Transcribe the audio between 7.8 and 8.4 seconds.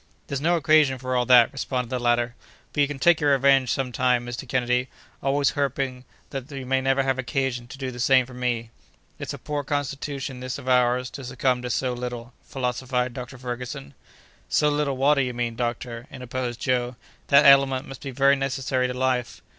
the same for